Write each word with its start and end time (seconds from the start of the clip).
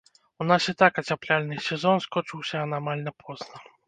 У 0.43 0.45
нас 0.51 0.61
і 0.71 0.73
так 0.81 0.93
ацяпляльны 1.01 1.57
сезон 1.65 2.01
скончыўся 2.05 2.57
анамальна 2.67 3.13
позна. 3.25 3.63